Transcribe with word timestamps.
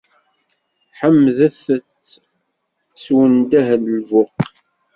Ḥemdet- 0.99 1.65
t 2.05 2.07
s 3.03 3.05
undah 3.19 3.69
n 3.81 3.83
lbuq! 3.97 4.35